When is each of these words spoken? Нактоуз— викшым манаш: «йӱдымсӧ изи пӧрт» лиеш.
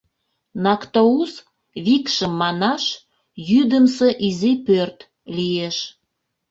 Нактоуз— 0.63 1.31
викшым 1.85 2.33
манаш: 2.41 2.83
«йӱдымсӧ 3.49 4.09
изи 4.27 4.53
пӧрт» 4.65 4.99
лиеш. 5.35 5.77